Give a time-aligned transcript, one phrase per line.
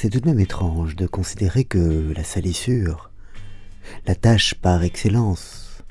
[0.00, 3.10] C'est tout de même étrange de considérer que la salissure,
[4.06, 5.82] la tâche par excellence,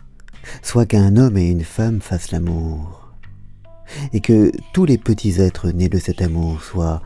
[0.62, 3.12] soit qu'un homme et une femme fassent l'amour,
[4.14, 7.02] et que tous les petits êtres nés de cet amour soient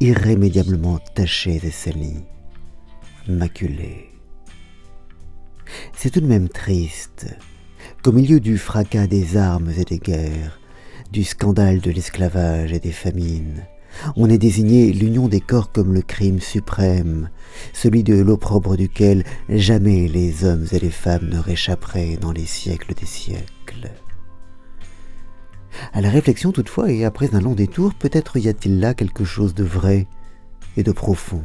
[0.00, 2.24] irrémédiablement tachés et salis,
[3.28, 4.10] maculés.
[5.94, 7.26] C'est tout de même triste
[8.02, 10.58] qu'au milieu du fracas des armes et des guerres,
[11.12, 13.62] du scandale de l'esclavage et des famines,
[14.16, 17.30] on ait désigné l'union des corps comme le crime suprême,
[17.72, 22.94] celui de l'opprobre duquel jamais les hommes et les femmes ne réchapperaient dans les siècles
[22.94, 23.90] des siècles.
[25.92, 29.54] À la réflexion toutefois, et après un long détour, peut-être y a-t-il là quelque chose
[29.54, 30.06] de vrai
[30.76, 31.42] et de profond.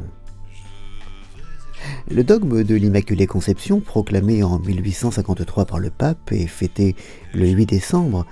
[2.10, 6.96] Le dogme de l'Immaculée Conception, proclamé en 1853 par le pape et fêté
[7.34, 8.26] le 8 décembre,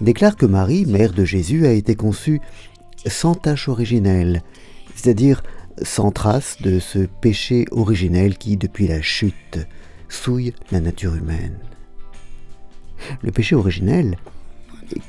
[0.00, 2.40] déclare que Marie, mère de Jésus, a été conçue
[3.06, 4.42] sans tache originelle,
[4.94, 5.42] c'est-à-dire
[5.82, 9.66] sans trace de ce péché originel qui, depuis la chute,
[10.08, 11.58] souille la nature humaine.
[13.22, 14.16] Le péché originel,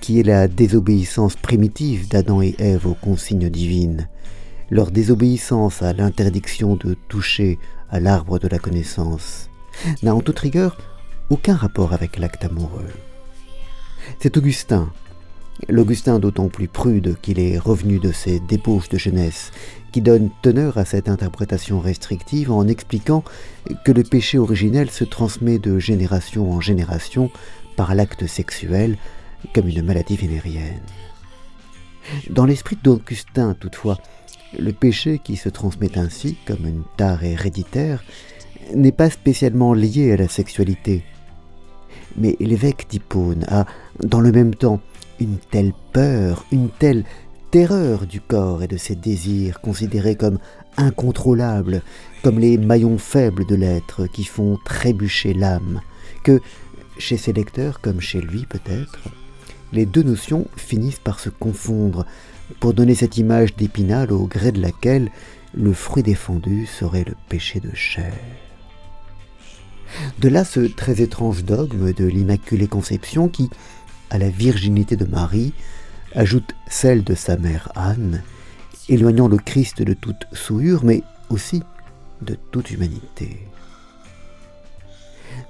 [0.02, 4.07] qui est la désobéissance primitive d'Adam et Ève aux consignes divines,
[4.72, 9.50] leur désobéissance à l'interdiction de toucher à l'arbre de la connaissance,
[10.02, 10.78] n'a en toute rigueur
[11.30, 12.89] aucun rapport avec l'acte amoureux.
[14.19, 14.91] C'est Augustin,
[15.69, 19.51] l'Augustin d'autant plus prude qu'il est revenu de ses débauches de jeunesse,
[19.91, 23.23] qui donne teneur à cette interprétation restrictive en expliquant
[23.85, 27.29] que le péché originel se transmet de génération en génération
[27.75, 28.97] par l'acte sexuel
[29.53, 30.81] comme une maladie vénérienne.
[32.29, 33.97] Dans l'esprit d'Augustin, toutefois,
[34.57, 38.03] le péché qui se transmet ainsi, comme une tare héréditaire,
[38.75, 41.03] n'est pas spécialement lié à la sexualité.
[42.17, 43.65] Mais l'évêque d'Hippone a,
[44.03, 44.79] dans le même temps,
[45.19, 47.03] une telle peur, une telle
[47.52, 50.39] terreur du corps et de ses désirs considérés comme
[50.78, 51.83] incontrôlables,
[52.23, 55.81] comme les maillons faibles de l'être qui font trébucher l'âme,
[56.23, 56.41] que,
[56.97, 59.00] chez ses lecteurs comme chez lui peut-être,
[59.72, 62.06] les deux notions finissent par se confondre
[62.59, 65.09] pour donner cette image d'épinal au gré de laquelle
[65.53, 68.13] le fruit défendu serait le péché de chair.
[70.19, 73.50] De là ce très étrange dogme de l'Immaculée Conception qui,
[74.13, 75.53] à la virginité de Marie,
[76.13, 78.22] ajoute celle de sa mère Anne,
[78.88, 81.01] éloignant le Christ de toute souillure, mais
[81.31, 81.63] aussi
[82.22, 83.47] de toute humanité.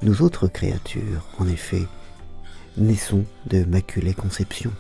[0.01, 1.83] Nous autres créatures, en effet,
[2.77, 4.71] naissons de maculée conception.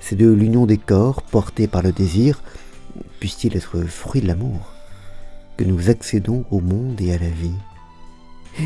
[0.00, 2.42] C'est de l'union des corps portés par le désir,
[3.20, 4.72] puisse-t-il être fruit de l'amour,
[5.56, 7.54] que nous accédons au monde et à la vie.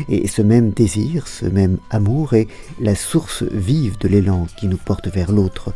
[0.07, 2.47] Et ce même désir, ce même amour est
[2.79, 5.73] la source vive de l'élan qui nous porte vers l'autre,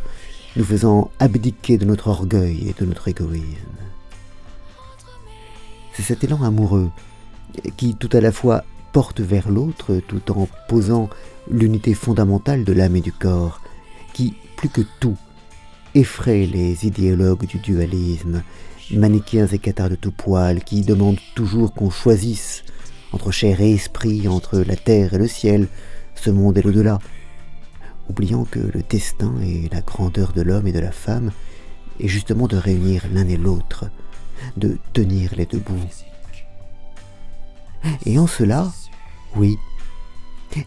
[0.56, 3.44] nous faisant abdiquer de notre orgueil et de notre égoïsme.
[5.94, 6.90] C'est cet élan amoureux
[7.76, 11.08] qui tout à la fois porte vers l'autre tout en posant
[11.50, 13.60] l'unité fondamentale de l'âme et du corps,
[14.12, 15.16] qui, plus que tout,
[15.94, 18.42] effraie les idéologues du dualisme,
[18.92, 22.64] manichéens et cathares de tout poil, qui demandent toujours qu'on choisisse
[23.14, 25.68] entre chair et esprit, entre la terre et le ciel,
[26.16, 26.98] ce monde et l'au-delà,
[28.10, 31.30] oubliant que le destin et la grandeur de l'homme et de la femme
[32.00, 33.88] est justement de réunir l'un et l'autre,
[34.56, 35.94] de tenir les deux bouts.
[38.04, 38.72] Et en cela,
[39.36, 39.56] oui,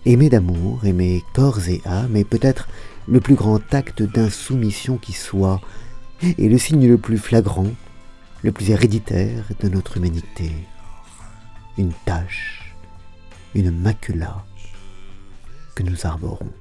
[0.05, 2.69] aimer d'amour, aimer corps et âme est peut-être
[3.09, 5.59] le plus grand acte d'insoumission qui soit,
[6.21, 7.71] et le signe le plus flagrant,
[8.41, 10.51] le plus héréditaire de notre humanité
[11.77, 12.73] une tâche,
[13.53, 14.43] une macula
[15.75, 16.51] que nous arborons.